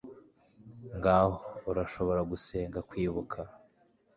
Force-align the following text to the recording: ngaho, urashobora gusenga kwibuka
ngaho, 0.97 1.33
urashobora 1.71 2.21
gusenga 2.31 2.79
kwibuka 2.89 3.39